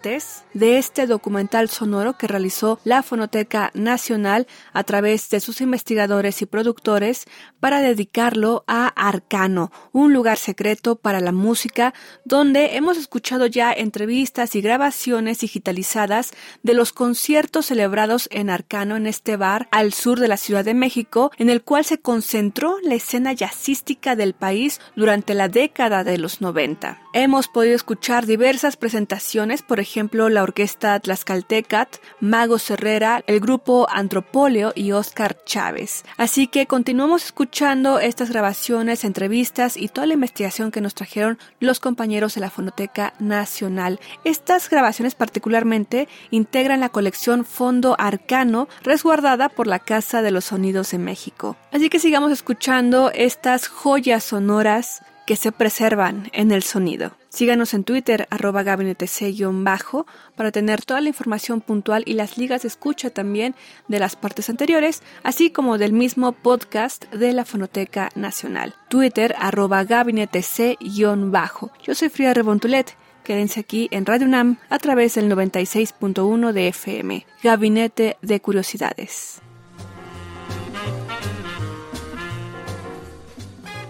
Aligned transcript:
de 0.53 0.77
este 0.77 1.07
documental 1.07 1.71
sonoro 1.71 2.19
que 2.19 2.27
realizó 2.27 2.79
la 2.85 3.03
Fonoteca 3.03 3.71
Nacional 3.73 4.47
a 4.75 4.85
través 4.85 5.31
de 5.31 5.41
sus 5.41 5.63
investigadores 5.63 6.43
y 6.43 6.47
productores 6.47 7.25
para 7.59 7.81
dedicarlo 7.81 8.65
a 8.67 8.89
Arcano, 8.89 9.73
un 9.93 10.13
lugar 10.13 10.37
secreto 10.37 10.97
para 10.97 11.21
la 11.21 11.33
música, 11.33 11.95
donde 12.27 12.77
hemos 12.77 12.99
escuchado 12.99 13.47
ya 13.47 13.73
entrevistas 13.73 14.55
y 14.57 14.61
grabaciones 14.61 15.41
digitalizadas 15.41 16.33
de 16.63 16.75
los 16.75 16.93
conciertos 16.93 17.67
celebrados 17.67 18.29
en 18.31 18.51
Arcano 18.51 18.97
en 18.97 19.07
este 19.07 19.39
bar 19.39 19.69
al 19.71 19.95
sur 19.95 20.21
de 20.21 20.29
la 20.29 20.37
Ciudad 20.37 20.67
de 20.67 20.75
México, 20.75 21.31
en 21.39 21.49
el 21.49 21.63
cual 21.63 21.87
se 21.87 21.99
concentró 21.99 22.77
la 22.83 22.95
escena 22.95 23.33
jazzística 23.33 24.17
del 24.17 24.35
país 24.35 24.83
durante 24.97 25.33
la 25.33 25.49
década 25.49 26.05
de 26.05 26.19
los 26.19 26.43
90. 26.43 27.04
Hemos 27.17 27.47
podido 27.47 27.77
escuchar 27.77 28.27
diversas 28.27 28.77
presentaciones, 28.77 29.63
por 29.63 29.79
ejemplo, 29.79 30.29
la 30.29 30.43
orquesta 30.43 30.99
Tlaxcaltecat, 30.99 31.99
Mago 32.19 32.57
Herrera, 32.69 33.23
el 33.29 33.39
grupo 33.39 33.87
Antropóleo 33.89 34.73
y 34.75 34.91
Oscar 34.91 35.39
Chávez. 35.45 36.05
Así 36.17 36.49
que 36.49 36.67
continuamos 36.67 37.27
escuchando 37.27 38.01
estas 38.01 38.31
grabaciones, 38.31 39.05
entrevistas 39.05 39.77
y 39.77 39.87
toda 39.87 40.09
la 40.09 40.15
investigación 40.15 40.73
que 40.73 40.81
nos 40.81 40.97
trajeron 40.97 41.39
los 41.61 41.79
compañeros 41.79 42.35
de 42.35 42.41
la 42.41 42.51
Fonoteca 42.51 43.15
Nacional. 43.21 44.01
Estas 44.25 44.69
grabaciones 44.69 45.15
particularmente 45.15 46.09
integran 46.33 46.81
la 46.81 46.89
colección 46.89 47.45
Fondo 47.45 47.95
Arcano, 47.97 48.67
resguardada 48.83 49.51
por 49.51 49.69
la 49.69 49.79
Casa 49.79 50.21
de 50.21 50.33
los 50.33 50.47
Sonidos 50.47 50.91
de 50.91 50.99
México. 50.99 51.57
Así 51.71 51.91
que 51.91 52.01
sigamos 52.01 52.33
escuchando 52.33 53.13
estas 53.15 53.69
joyas 53.69 54.25
sonoras 54.25 55.01
que 55.27 55.37
se 55.37 55.53
preservan 55.53 56.31
en 56.33 56.51
el 56.53 56.63
sonido. 56.63 57.13
Síganos 57.29 57.75
en 57.75 57.85
Twitter, 57.85 58.29
arroba 58.31 58.63
gabinetec-bajo, 58.63 60.07
para 60.37 60.53
tener 60.53 60.85
toda 60.85 61.01
la 61.01 61.09
información 61.09 61.61
puntual 61.61 62.05
y 62.07 62.13
las 62.15 62.39
ligas 62.39 62.63
de 62.63 62.69
escucha 62.69 63.11
también 63.11 63.55
de 63.89 63.99
las 63.99 64.15
partes 64.17 64.49
anteriores, 64.51 65.03
así 65.23 65.51
como 65.51 65.79
del 65.79 65.93
mismo 65.93 66.33
podcast 66.33 67.07
de 67.13 67.33
la 67.33 67.45
Fonoteca 67.45 68.11
Nacional. 68.15 68.75
Twitter, 68.89 69.35
arroba 69.39 69.85
gabinetec-bajo. 69.85 71.73
Yo 71.83 71.95
soy 71.95 72.09
Frida 72.09 72.35
Rebontulet. 72.35 72.97
Quédense 73.25 73.61
aquí 73.61 73.89
en 73.91 74.05
Radio 74.07 74.27
UNAM 74.27 74.59
a 74.69 74.79
través 74.79 75.15
del 75.15 75.31
96.1 75.31 76.53
de 76.53 76.69
FM. 76.69 77.27
Gabinete 77.43 78.17
de 78.21 78.41
Curiosidades. 78.41 79.41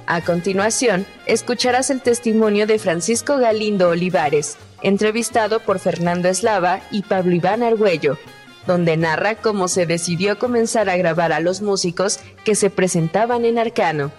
A 0.07 0.21
continuación, 0.21 1.07
escucharás 1.25 1.89
el 1.89 2.03
testimonio 2.03 2.67
de 2.67 2.79
Francisco 2.79 3.39
Galindo 3.39 3.89
Olivares, 3.89 4.59
entrevistado 4.83 5.61
por 5.61 5.79
Fernando 5.79 6.29
Eslava 6.29 6.81
y 6.91 7.03
Pablo 7.03 7.35
Iván 7.35 7.63
Argüello, 7.63 8.19
donde 8.67 8.99
narra 8.99 9.37
cómo 9.37 9.67
se 9.67 9.87
decidió 9.87 10.39
comenzar 10.39 10.91
a 10.91 10.99
grabar 10.99 11.33
a 11.33 11.41
los 11.41 11.63
músicos 11.63 12.21
que 12.45 12.55
se 12.55 12.69
presentaban 12.69 13.47
en 13.47 13.59
Arcano. 13.59 14.13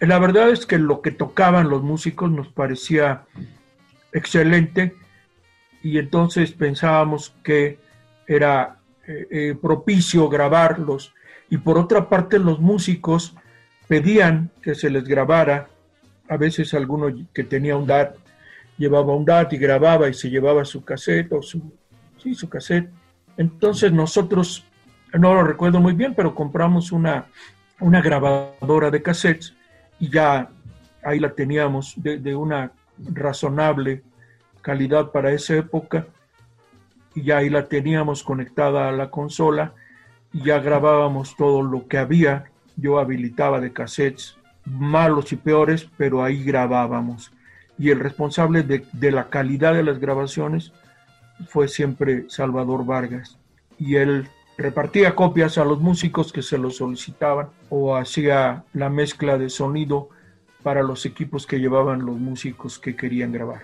La 0.00 0.18
verdad 0.18 0.48
es 0.48 0.64
que 0.64 0.78
lo 0.78 1.02
que 1.02 1.10
tocaban 1.10 1.68
los 1.68 1.82
músicos 1.82 2.30
nos 2.30 2.48
parecía 2.48 3.24
excelente 4.12 4.94
y 5.82 5.98
entonces 5.98 6.52
pensábamos 6.52 7.34
que 7.42 7.78
era 8.26 8.78
eh, 9.06 9.26
eh, 9.30 9.58
propicio 9.60 10.30
grabarlos 10.30 11.12
y 11.50 11.58
por 11.58 11.76
otra 11.76 12.08
parte 12.08 12.38
los 12.38 12.60
músicos 12.60 13.34
pedían 13.88 14.50
que 14.62 14.74
se 14.74 14.90
les 14.90 15.04
grabara, 15.04 15.68
a 16.28 16.36
veces 16.36 16.74
alguno 16.74 17.08
que 17.32 17.42
tenía 17.42 17.76
un 17.76 17.86
DAT 17.86 18.16
llevaba 18.78 19.14
un 19.14 19.24
DAT 19.24 19.52
y 19.52 19.58
grababa 19.58 20.08
y 20.08 20.14
se 20.14 20.30
llevaba 20.30 20.64
su 20.64 20.84
cassette 20.84 21.32
o 21.32 21.42
su, 21.42 21.60
sí, 22.16 22.34
su 22.34 22.48
cassette. 22.48 22.88
Entonces 23.36 23.92
nosotros, 23.92 24.64
no 25.12 25.34
lo 25.34 25.42
recuerdo 25.42 25.80
muy 25.80 25.92
bien, 25.92 26.14
pero 26.14 26.34
compramos 26.34 26.92
una, 26.92 27.26
una 27.80 28.00
grabadora 28.00 28.90
de 28.90 29.02
cassettes 29.02 29.54
y 29.98 30.10
ya 30.10 30.48
ahí 31.02 31.18
la 31.18 31.34
teníamos 31.34 31.94
de, 31.96 32.18
de 32.18 32.34
una 32.34 32.72
razonable 33.12 34.02
calidad 34.62 35.10
para 35.10 35.32
esa 35.32 35.56
época. 35.56 36.06
Y 37.14 37.24
ya 37.24 37.38
ahí 37.38 37.50
la 37.50 37.66
teníamos 37.66 38.22
conectada 38.22 38.88
a 38.88 38.92
la 38.92 39.10
consola 39.10 39.74
y 40.32 40.44
ya 40.44 40.60
grabábamos 40.60 41.34
todo 41.36 41.62
lo 41.62 41.88
que 41.88 41.98
había 41.98 42.44
yo 42.78 42.98
habilitaba 42.98 43.60
de 43.60 43.72
cassettes 43.72 44.36
malos 44.64 45.32
y 45.32 45.36
peores, 45.36 45.88
pero 45.96 46.22
ahí 46.22 46.44
grabábamos. 46.44 47.32
Y 47.78 47.90
el 47.90 48.00
responsable 48.00 48.62
de, 48.62 48.84
de, 48.92 49.10
la 49.10 49.28
calidad 49.28 49.74
de 49.74 49.82
las 49.82 49.98
grabaciones 49.98 50.72
fue 51.48 51.68
siempre 51.68 52.24
Salvador 52.28 52.84
Vargas. 52.84 53.38
Y 53.78 53.96
él 53.96 54.28
repartía 54.56 55.14
copias 55.14 55.58
a 55.58 55.64
los 55.64 55.80
músicos 55.80 56.32
que 56.32 56.42
se 56.42 56.58
lo 56.58 56.70
solicitaban 56.70 57.48
o 57.68 57.96
hacía 57.96 58.64
la 58.72 58.90
mezcla 58.90 59.38
de 59.38 59.48
sonido 59.48 60.08
para 60.62 60.82
los 60.82 61.06
equipos 61.06 61.46
que 61.46 61.60
llevaban 61.60 62.04
los 62.04 62.16
músicos 62.16 62.78
que 62.78 62.96
querían 62.96 63.32
grabar. 63.32 63.62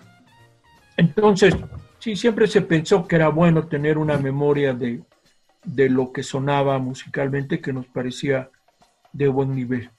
Entonces, 0.96 1.56
sí, 1.98 2.14
siempre 2.14 2.46
se 2.46 2.62
pensó 2.62 3.06
que 3.06 3.16
era 3.16 3.28
bueno 3.28 3.66
tener 3.66 3.98
una 3.98 4.16
memoria 4.16 4.72
de, 4.72 5.02
de 5.64 5.90
lo 5.90 6.12
que 6.12 6.22
sonaba 6.22 6.78
musicalmente 6.78 7.60
que 7.60 7.72
nos 7.72 7.86
parecía 7.86 8.50
de 9.14 9.28
buen 9.28 9.54
nivel. 9.54 9.90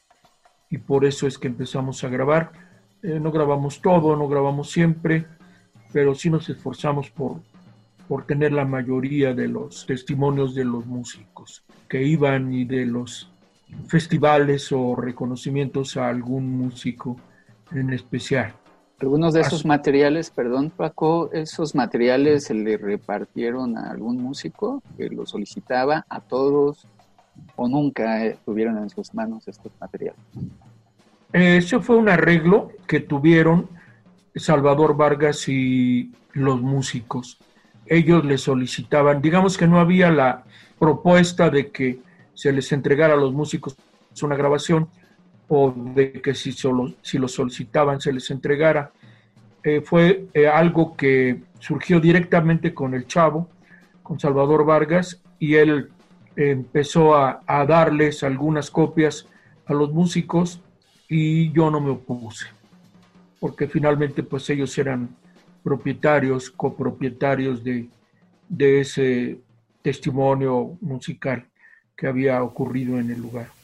Y 0.69 0.77
por 0.77 1.05
eso 1.05 1.25
es 1.25 1.39
que 1.39 1.47
empezamos 1.47 2.03
a 2.03 2.09
grabar. 2.09 2.51
Eh, 3.01 3.19
no 3.19 3.31
grabamos 3.31 3.81
todo, 3.81 4.15
no 4.15 4.27
grabamos 4.27 4.69
siempre, 4.69 5.25
pero 5.91 6.13
sí 6.13 6.29
nos 6.29 6.47
esforzamos 6.49 7.09
por, 7.09 7.39
por 8.07 8.25
tener 8.25 8.51
la 8.51 8.65
mayoría 8.65 9.33
de 9.33 9.47
los 9.47 9.85
testimonios 9.85 10.53
de 10.53 10.65
los 10.65 10.85
músicos 10.85 11.63
que 11.87 12.03
iban 12.03 12.53
y 12.53 12.65
de 12.65 12.85
los 12.85 13.31
festivales 13.87 14.71
o 14.71 14.95
reconocimientos 14.95 15.97
a 15.97 16.09
algún 16.09 16.57
músico 16.57 17.17
en 17.71 17.93
especial. 17.93 18.53
Algunos 18.99 19.33
de 19.33 19.41
esos 19.41 19.65
materiales, 19.65 20.29
perdón 20.29 20.71
Paco, 20.71 21.29
esos 21.33 21.75
materiales 21.75 22.45
se 22.45 22.53
le 22.53 22.77
repartieron 22.77 23.77
a 23.77 23.91
algún 23.91 24.21
músico 24.21 24.81
que 24.97 25.09
lo 25.09 25.25
solicitaba 25.25 26.05
a 26.09 26.21
todos 26.21 26.87
o 27.55 27.67
nunca 27.67 28.25
eh, 28.25 28.37
tuvieron 28.45 28.77
en 28.77 28.89
sus 28.89 29.13
manos 29.13 29.47
estos 29.47 29.71
materiales? 29.79 30.19
Ese 31.33 31.79
fue 31.79 31.97
un 31.97 32.09
arreglo 32.09 32.71
que 32.87 32.99
tuvieron 32.99 33.67
Salvador 34.35 34.95
Vargas 34.95 35.47
y 35.47 36.11
los 36.33 36.61
músicos. 36.61 37.39
Ellos 37.85 38.25
le 38.25 38.37
solicitaban, 38.37 39.21
digamos 39.21 39.57
que 39.57 39.67
no 39.67 39.79
había 39.79 40.11
la 40.11 40.43
propuesta 40.79 41.49
de 41.49 41.71
que 41.71 41.99
se 42.33 42.51
les 42.51 42.71
entregara 42.71 43.13
a 43.13 43.17
los 43.17 43.33
músicos 43.33 43.75
una 44.23 44.35
grabación, 44.35 44.87
o 45.47 45.71
de 45.71 46.13
que 46.21 46.33
si, 46.33 46.51
solo, 46.51 46.93
si 47.01 47.17
lo 47.17 47.27
solicitaban 47.27 47.99
se 47.99 48.13
les 48.13 48.31
entregara. 48.31 48.91
Eh, 49.63 49.81
fue 49.81 50.27
eh, 50.33 50.47
algo 50.47 50.95
que 50.95 51.41
surgió 51.59 51.99
directamente 51.99 52.73
con 52.73 52.93
el 52.93 53.07
chavo, 53.07 53.49
con 54.03 54.19
Salvador 54.19 54.65
Vargas, 54.65 55.21
y 55.39 55.55
él 55.55 55.89
empezó 56.35 57.15
a, 57.15 57.41
a 57.45 57.65
darles 57.65 58.23
algunas 58.23 58.69
copias 58.69 59.27
a 59.65 59.73
los 59.73 59.91
músicos 59.91 60.61
y 61.07 61.51
yo 61.51 61.69
no 61.69 61.79
me 61.79 61.91
opuse, 61.91 62.47
porque 63.39 63.67
finalmente 63.67 64.23
pues 64.23 64.49
ellos 64.49 64.77
eran 64.77 65.15
propietarios, 65.63 66.49
copropietarios 66.49 67.63
de, 67.63 67.87
de 68.47 68.81
ese 68.81 69.39
testimonio 69.81 70.77
musical 70.81 71.45
que 71.95 72.07
había 72.07 72.43
ocurrido 72.43 72.99
en 72.99 73.11
el 73.11 73.21
lugar. 73.21 73.54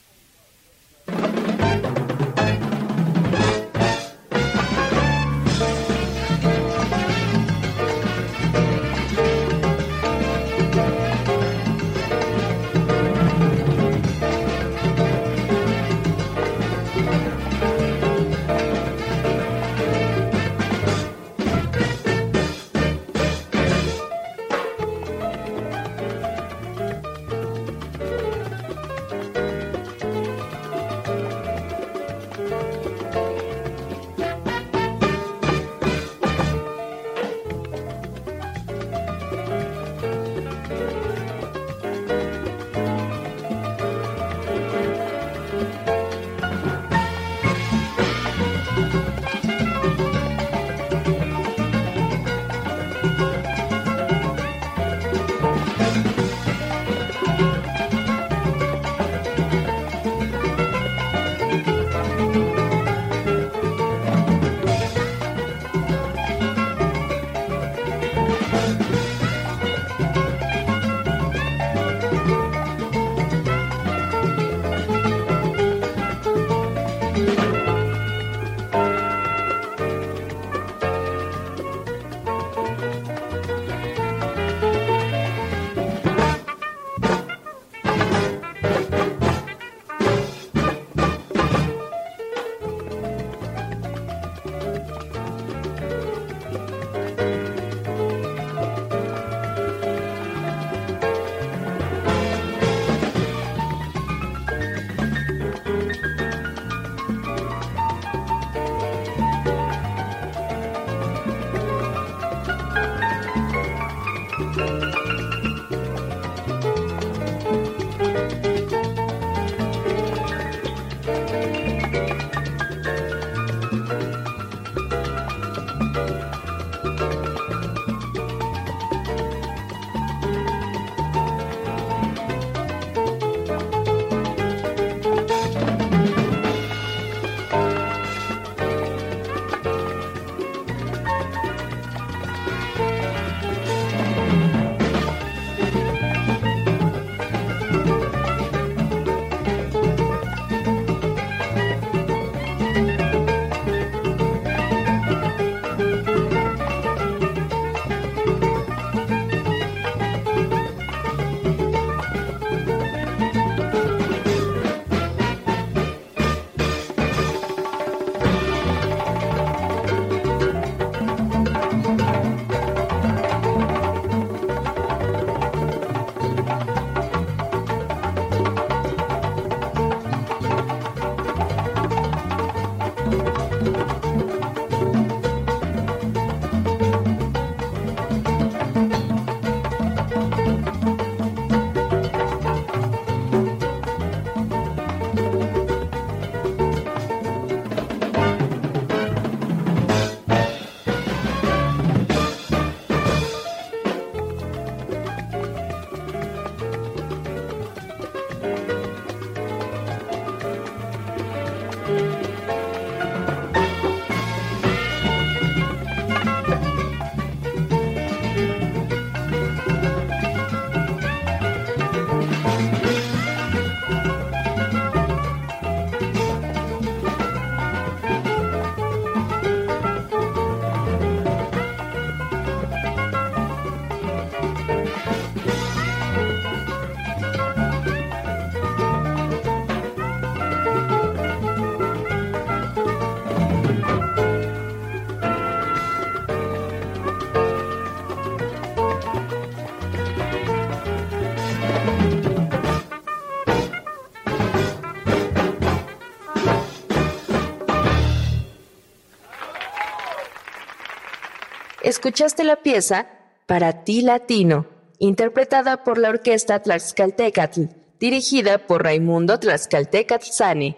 Escuchaste 261.83 262.43
la 262.43 262.57
pieza 262.57 263.07
Para 263.47 263.83
ti 263.83 264.01
Latino, 264.01 264.67
interpretada 264.99 265.83
por 265.83 265.97
la 265.97 266.09
Orquesta 266.09 266.61
Tlaxcaltecatl, 266.61 267.63
dirigida 267.99 268.67
por 268.67 268.83
Raimundo 268.83 269.39
Tlaxcaltecatl 269.39 270.27
Sane. 270.31 270.77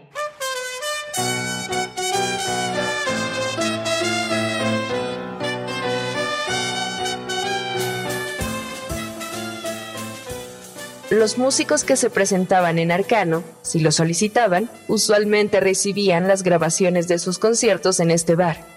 los 11.09 11.37
músicos 11.37 11.83
que 11.83 11.95
se 11.95 12.09
presentaban 12.09 12.79
en 12.79 12.91
Arcano, 12.91 13.43
si 13.61 13.79
lo 13.79 13.91
solicitaban, 13.91 14.67
usualmente 14.87 15.59
recibían 15.59 16.27
las 16.27 16.41
grabaciones 16.41 17.07
de 17.07 17.19
sus 17.19 17.37
conciertos 17.37 17.99
en 17.99 18.09
este 18.09 18.33
bar 18.33 18.72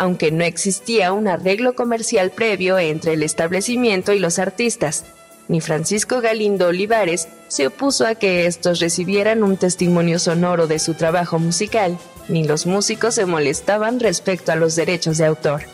aunque 0.00 0.32
no 0.32 0.44
existía 0.44 1.12
un 1.12 1.28
arreglo 1.28 1.74
comercial 1.74 2.30
previo 2.30 2.78
entre 2.78 3.12
el 3.12 3.22
establecimiento 3.22 4.14
y 4.14 4.18
los 4.18 4.38
artistas. 4.38 5.04
Ni 5.46 5.60
Francisco 5.60 6.22
Galindo 6.22 6.68
Olivares 6.68 7.28
se 7.48 7.66
opuso 7.66 8.06
a 8.06 8.14
que 8.14 8.46
estos 8.46 8.80
recibieran 8.80 9.42
un 9.42 9.58
testimonio 9.58 10.18
sonoro 10.18 10.66
de 10.66 10.78
su 10.78 10.94
trabajo 10.94 11.38
musical, 11.38 11.98
ni 12.28 12.44
los 12.44 12.64
músicos 12.64 13.16
se 13.16 13.26
molestaban 13.26 14.00
respecto 14.00 14.52
a 14.52 14.56
los 14.56 14.74
derechos 14.74 15.18
de 15.18 15.26
autor. 15.26 15.64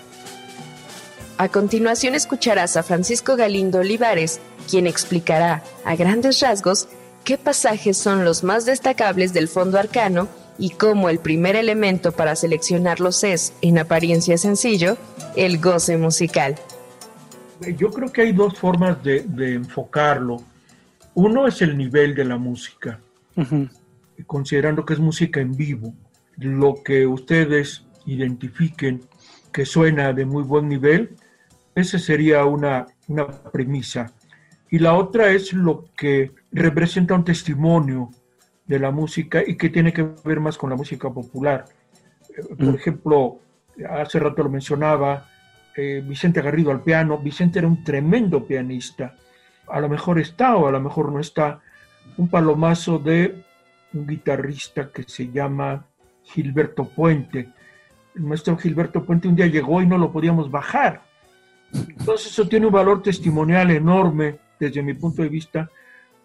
A 1.38 1.48
continuación 1.48 2.16
escucharás 2.16 2.76
a 2.76 2.82
Francisco 2.82 3.36
Galindo 3.36 3.78
Olivares, 3.78 4.40
quien 4.68 4.88
explicará, 4.88 5.62
a 5.84 5.94
grandes 5.94 6.40
rasgos, 6.40 6.88
qué 7.22 7.38
pasajes 7.38 7.96
son 7.96 8.24
los 8.24 8.42
más 8.42 8.66
destacables 8.66 9.32
del 9.32 9.46
fondo 9.46 9.78
arcano 9.78 10.26
y 10.58 10.70
cómo 10.70 11.08
el 11.08 11.18
primer 11.18 11.56
elemento 11.56 12.12
para 12.12 12.36
seleccionarlos 12.36 13.24
es, 13.24 13.54
en 13.62 13.78
apariencia 13.78 14.38
sencillo, 14.38 14.96
el 15.36 15.58
goce 15.58 15.96
musical. 15.96 16.56
Yo 17.76 17.90
creo 17.90 18.12
que 18.12 18.22
hay 18.22 18.32
dos 18.32 18.58
formas 18.58 19.02
de, 19.02 19.24
enfocarlo. 19.54 20.42
Uno 21.14 21.46
es 21.46 21.62
el 21.62 21.76
nivel 21.76 22.14
de 22.14 22.24
la 22.24 22.36
música, 22.36 23.00
considerando 24.26 24.84
que 24.84 24.94
es 24.94 25.00
música 25.00 25.40
en 25.40 25.56
vivo. 25.56 25.94
Lo 26.36 26.82
que 26.82 27.06
ustedes 27.06 27.84
identifiquen 28.04 29.02
que 29.52 29.64
suena 29.64 30.12
de 30.12 30.26
muy 30.26 30.42
buen 30.42 30.68
nivel, 30.68 31.16
esa 31.74 31.98
sería 31.98 32.44
una, 32.44 32.86
una 33.08 33.26
premisa. 33.26 34.12
Y 34.70 34.78
la 34.78 34.94
otra 34.94 35.30
es 35.30 35.52
lo 35.52 35.86
que 35.96 36.32
representa 36.52 37.14
un 37.14 37.24
testimonio 37.24 38.10
de 38.66 38.78
la 38.78 38.90
música 38.90 39.42
y 39.46 39.56
que 39.56 39.70
tiene 39.70 39.92
que 39.92 40.02
ver 40.24 40.40
más 40.40 40.58
con 40.58 40.70
la 40.70 40.76
música 40.76 41.10
popular. 41.10 41.64
Eh, 42.36 42.42
por 42.54 42.72
mm. 42.72 42.74
ejemplo, 42.74 43.38
hace 43.88 44.18
rato 44.18 44.42
lo 44.42 44.50
mencionaba, 44.50 45.28
eh, 45.76 46.02
Vicente 46.06 46.42
Garrido 46.42 46.70
al 46.70 46.82
piano. 46.82 47.18
Vicente 47.18 47.58
era 47.58 47.68
un 47.68 47.84
tremendo 47.84 48.46
pianista. 48.46 49.14
A 49.68 49.80
lo 49.80 49.88
mejor 49.88 50.18
está 50.18 50.56
o 50.56 50.66
a 50.66 50.70
lo 50.70 50.80
mejor 50.80 51.12
no 51.12 51.20
está. 51.20 51.60
Un 52.16 52.28
palomazo 52.28 52.98
de 52.98 53.42
un 53.92 54.06
guitarrista 54.06 54.90
que 54.90 55.02
se 55.02 55.30
llama 55.30 55.86
Gilberto 56.22 56.88
Puente. 56.88 57.48
El 58.14 58.22
maestro 58.22 58.56
Gilberto 58.56 59.04
Puente 59.04 59.28
un 59.28 59.36
día 59.36 59.46
llegó 59.46 59.82
y 59.82 59.86
no 59.86 59.98
lo 59.98 60.12
podíamos 60.12 60.50
bajar. 60.50 61.02
Entonces 61.72 62.28
eso 62.28 62.48
tiene 62.48 62.66
un 62.66 62.72
valor 62.72 63.02
testimonial 63.02 63.70
enorme 63.70 64.38
desde 64.58 64.82
mi 64.82 64.94
punto 64.94 65.22
de 65.22 65.28
vista, 65.28 65.70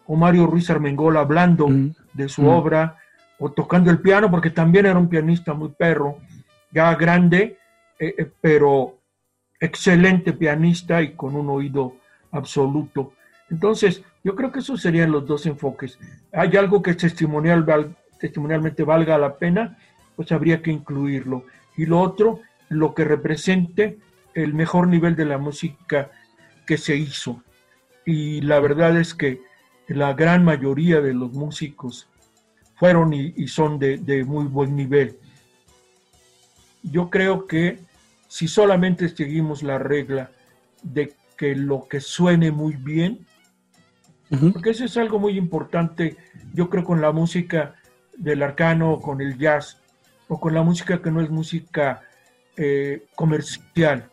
o 0.05 0.15
Mario 0.15 0.47
Ruiz 0.47 0.69
Armengol 0.69 1.17
hablando 1.17 1.67
mm. 1.67 1.91
De 2.13 2.29
su 2.29 2.43
mm. 2.43 2.47
obra, 2.47 2.97
o 3.39 3.51
tocando 3.51 3.89
el 3.89 3.99
piano, 3.99 4.29
porque 4.29 4.51
también 4.51 4.85
era 4.85 4.99
un 4.99 5.09
pianista 5.09 5.53
muy 5.53 5.69
perro, 5.69 6.17
ya 6.71 6.93
grande, 6.95 7.57
eh, 7.99 8.15
eh, 8.17 8.31
pero 8.39 8.99
excelente 9.59 10.33
pianista 10.33 11.01
y 11.01 11.13
con 11.13 11.35
un 11.35 11.49
oído 11.49 11.95
absoluto. 12.31 13.13
Entonces, 13.49 14.03
yo 14.23 14.35
creo 14.35 14.51
que 14.51 14.59
esos 14.59 14.81
serían 14.81 15.11
los 15.11 15.25
dos 15.25 15.45
enfoques. 15.45 15.99
Hay 16.31 16.55
algo 16.55 16.81
que 16.81 16.93
testimonial, 16.93 17.95
testimonialmente 18.19 18.83
valga 18.83 19.17
la 19.17 19.37
pena, 19.37 19.77
pues 20.15 20.31
habría 20.31 20.61
que 20.61 20.71
incluirlo. 20.71 21.45
Y 21.75 21.85
lo 21.85 21.99
otro, 21.99 22.39
lo 22.69 22.93
que 22.93 23.03
represente 23.03 23.97
el 24.33 24.53
mejor 24.53 24.87
nivel 24.87 25.15
de 25.15 25.25
la 25.25 25.37
música 25.37 26.11
que 26.65 26.77
se 26.77 26.95
hizo. 26.95 27.43
Y 28.05 28.41
la 28.41 28.59
verdad 28.59 28.97
es 28.97 29.13
que 29.13 29.41
la 29.93 30.13
gran 30.13 30.43
mayoría 30.43 31.01
de 31.01 31.13
los 31.13 31.31
músicos 31.33 32.07
fueron 32.75 33.13
y, 33.13 33.47
son 33.47 33.77
de, 33.79 34.23
muy 34.25 34.45
buen 34.45 34.75
nivel. 34.75 35.17
Yo 36.83 37.09
creo 37.09 37.45
que 37.45 37.79
si 38.27 38.47
solamente 38.47 39.09
seguimos 39.09 39.61
la 39.63 39.77
regla 39.77 40.31
de 40.81 41.13
que 41.37 41.55
lo 41.55 41.87
que 41.87 41.99
suene 41.99 42.51
muy 42.51 42.75
bien, 42.75 43.25
porque 44.53 44.69
eso 44.69 44.85
es 44.85 44.95
algo 44.97 45.19
muy 45.19 45.37
importante, 45.37 46.15
yo 46.53 46.69
creo 46.69 46.83
con 46.83 47.01
la 47.01 47.11
música 47.11 47.75
del 48.17 48.41
arcano, 48.41 48.99
con 48.99 49.21
el 49.21 49.37
jazz, 49.37 49.81
o 50.27 50.39
con 50.39 50.53
la 50.53 50.63
música 50.63 51.01
que 51.01 51.11
no 51.11 51.21
es 51.21 51.29
música 51.29 52.01
eh, 52.55 53.05
comercial 53.15 54.09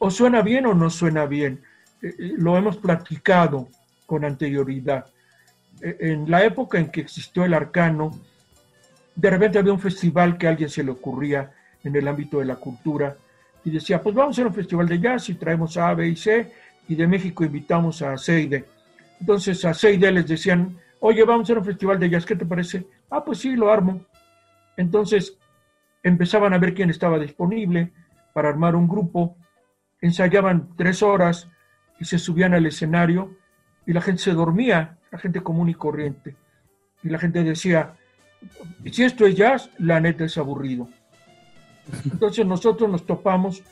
o 0.00 0.10
suena 0.10 0.42
bien 0.42 0.66
o 0.66 0.74
no 0.74 0.90
suena 0.90 1.26
bien. 1.26 1.62
Eh, 2.02 2.08
eh, 2.18 2.32
lo 2.36 2.56
hemos 2.56 2.78
platicado 2.78 3.68
con 4.10 4.24
anterioridad. 4.24 5.06
Eh, 5.80 5.96
en 6.00 6.28
la 6.28 6.44
época 6.44 6.80
en 6.80 6.90
que 6.90 7.00
existió 7.00 7.44
el 7.44 7.54
arcano, 7.54 8.10
de 9.14 9.30
repente 9.30 9.60
había 9.60 9.72
un 9.72 9.78
festival 9.78 10.36
que 10.36 10.48
a 10.48 10.50
alguien 10.50 10.68
se 10.68 10.82
le 10.82 10.90
ocurría 10.90 11.52
en 11.84 11.94
el 11.94 12.08
ámbito 12.08 12.40
de 12.40 12.44
la 12.44 12.56
cultura 12.56 13.16
y 13.64 13.70
decía, 13.70 14.02
pues 14.02 14.12
vamos 14.12 14.32
a 14.32 14.34
hacer 14.34 14.48
un 14.48 14.54
festival 14.54 14.88
de 14.88 14.98
jazz 14.98 15.28
y 15.28 15.34
traemos 15.34 15.76
a 15.76 15.90
A, 15.90 15.94
B 15.94 16.08
y 16.08 16.16
C 16.16 16.52
y 16.88 16.96
de 16.96 17.06
México 17.06 17.44
invitamos 17.44 18.02
a 18.02 18.18
Seide. 18.18 18.64
Entonces 19.20 19.64
a 19.64 19.74
Seide 19.74 20.10
les 20.10 20.26
decían, 20.26 20.76
oye, 20.98 21.22
vamos 21.22 21.42
a 21.42 21.44
hacer 21.44 21.58
un 21.58 21.64
festival 21.64 22.00
de 22.00 22.10
jazz, 22.10 22.26
¿qué 22.26 22.34
te 22.34 22.44
parece? 22.44 22.88
Ah, 23.10 23.22
pues 23.24 23.38
sí, 23.38 23.54
lo 23.54 23.70
armo. 23.70 24.04
Entonces 24.76 25.38
empezaban 26.02 26.52
a 26.52 26.58
ver 26.58 26.74
quién 26.74 26.90
estaba 26.90 27.16
disponible 27.16 27.92
para 28.32 28.48
armar 28.48 28.74
un 28.74 28.88
grupo 28.88 29.36
ensayaban 30.00 30.70
tres 30.76 31.00
horas 31.00 31.48
y 32.00 32.06
se 32.06 32.18
subían 32.18 32.54
al 32.54 32.66
escenario 32.66 33.36
y 33.90 33.92
la 33.92 34.00
gente 34.00 34.22
se 34.22 34.34
dormía, 34.34 34.98
la 35.10 35.18
gente 35.18 35.40
común 35.40 35.68
y 35.68 35.74
corriente. 35.74 36.36
Y 37.02 37.08
la 37.08 37.18
gente 37.18 37.42
decía, 37.42 37.96
si 38.88 39.02
esto 39.02 39.26
es 39.26 39.34
jazz, 39.34 39.68
la 39.78 39.98
neta 39.98 40.26
es 40.26 40.38
aburrido. 40.38 40.88
Entonces 42.04 42.46
nosotros 42.46 42.88
nos 42.88 43.04
topamos 43.04 43.64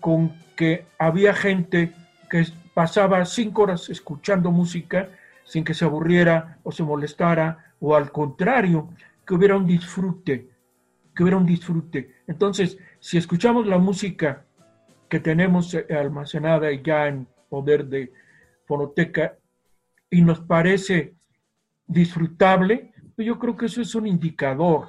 con 0.00 0.32
que 0.56 0.86
había 0.98 1.34
gente 1.34 1.92
que 2.30 2.46
pasaba 2.72 3.22
cinco 3.26 3.64
horas 3.64 3.90
escuchando 3.90 4.50
música 4.50 5.10
sin 5.44 5.62
que 5.62 5.74
se 5.74 5.84
aburriera 5.84 6.56
o 6.62 6.72
se 6.72 6.82
molestara, 6.82 7.74
o 7.80 7.94
al 7.94 8.12
contrario, 8.12 8.88
que 9.26 9.34
hubiera 9.34 9.58
un 9.58 9.66
disfrute, 9.66 10.48
que 11.14 11.22
hubiera 11.22 11.36
un 11.36 11.44
disfrute. 11.44 12.14
Entonces, 12.26 12.78
si 12.98 13.18
escuchamos 13.18 13.66
la 13.66 13.76
música 13.76 14.46
que 15.06 15.20
tenemos 15.20 15.74
eh, 15.74 15.84
almacenada 15.90 16.72
ya 16.82 17.08
en 17.08 17.28
poder 17.50 17.84
de 17.84 18.23
fonoteca 18.66 19.38
y 20.10 20.22
nos 20.22 20.40
parece 20.40 21.14
disfrutable, 21.86 22.92
pues 23.14 23.26
yo 23.26 23.38
creo 23.38 23.56
que 23.56 23.66
eso 23.66 23.82
es 23.82 23.94
un 23.94 24.06
indicador 24.06 24.88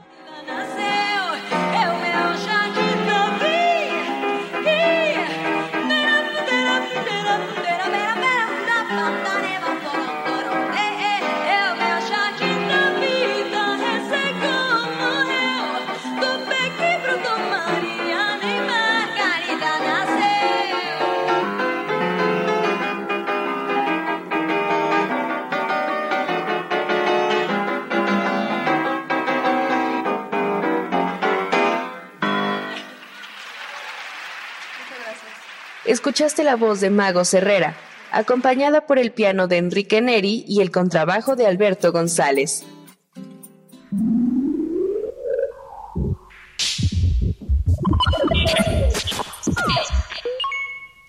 escuchaste 35.85 36.43
la 36.43 36.55
voz 36.55 36.79
de 36.81 36.89
Mago 36.89 37.21
Herrera, 37.31 37.75
acompañada 38.11 38.85
por 38.85 38.99
el 38.99 39.11
piano 39.11 39.47
de 39.47 39.57
Enrique 39.57 40.01
Neri 40.01 40.45
y 40.47 40.61
el 40.61 40.71
contrabajo 40.71 41.35
de 41.35 41.47
Alberto 41.47 41.91
González. 41.91 42.63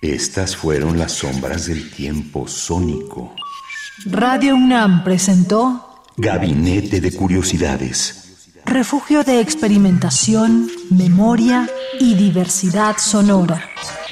Estas 0.02 0.56
fueron 0.56 0.99
las 0.99 1.12
sombras 1.12 1.66
del 1.66 1.90
tiempo 1.90 2.47
sónico. 2.47 3.35
Radio 4.04 4.54
UNAM 4.54 5.02
presentó 5.02 6.04
Gabinete 6.16 7.00
de 7.00 7.12
Curiosidades. 7.12 8.52
Refugio 8.64 9.25
de 9.25 9.40
experimentación, 9.40 10.71
memoria 10.90 11.68
y 11.99 12.14
diversidad 12.14 12.99
sonora. 12.99 13.62